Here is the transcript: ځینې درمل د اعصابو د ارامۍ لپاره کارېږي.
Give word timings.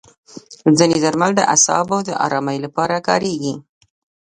ځینې 0.77 0.97
درمل 1.03 1.31
د 1.35 1.41
اعصابو 1.53 1.97
د 2.07 2.09
ارامۍ 2.25 2.57
لپاره 2.65 3.03
کارېږي. 3.07 3.53